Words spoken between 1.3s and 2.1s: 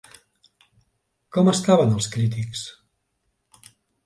Com estaven els